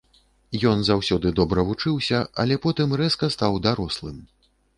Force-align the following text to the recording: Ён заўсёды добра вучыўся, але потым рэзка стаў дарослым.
Ён 0.69 0.79
заўсёды 0.87 1.31
добра 1.39 1.65
вучыўся, 1.67 2.23
але 2.45 2.59
потым 2.65 2.97
рэзка 3.03 3.31
стаў 3.37 3.61
дарослым. 3.69 4.19